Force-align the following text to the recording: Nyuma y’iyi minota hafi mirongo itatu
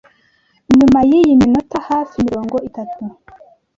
Nyuma 0.77 0.99
y’iyi 1.09 1.33
minota 1.41 1.77
hafi 1.89 2.15
mirongo 2.27 2.55
itatu 2.69 3.03